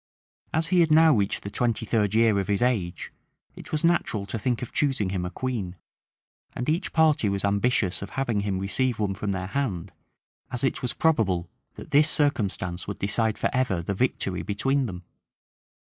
As 0.51 0.69
he 0.69 0.79
had 0.79 0.89
now 0.91 1.13
reached 1.15 1.43
the 1.43 1.51
twenty 1.51 1.85
third 1.85 2.15
year 2.15 2.39
of 2.39 2.47
his 2.47 2.63
age, 2.63 3.13
it 3.55 3.71
was 3.71 3.83
natural 3.83 4.25
to 4.25 4.39
think 4.39 4.63
of 4.63 4.71
choosing 4.73 5.11
him 5.11 5.25
a 5.27 5.29
queen; 5.29 5.75
and 6.53 6.67
each 6.67 6.91
party 6.91 7.29
was 7.29 7.45
ambitious 7.45 8.01
of 8.01 8.09
having 8.17 8.39
him 8.39 8.57
receive 8.57 8.97
one 8.97 9.13
from 9.13 9.31
their 9.31 9.45
hand, 9.45 9.93
as 10.51 10.63
it 10.63 10.81
was 10.81 10.93
probable 10.93 11.51
that 11.75 11.91
this 11.91 12.09
circumstance 12.09 12.87
would 12.87 12.97
decide 12.97 13.37
forever 13.37 13.83
the 13.83 13.93
victory 13.93 14.41
between 14.41 14.87
them. 14.87 15.03